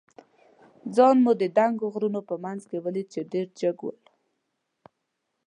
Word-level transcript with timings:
ځان 0.95 1.15
مو 1.23 1.31
د 1.41 1.43
دنګو 1.57 1.87
غرونو 1.93 2.21
په 2.29 2.35
منځ 2.43 2.61
کې 2.69 2.77
ولید، 2.85 3.07
چې 3.13 3.21
ډېر 3.31 3.47
جګ 3.59 3.77
ول. 3.83 3.99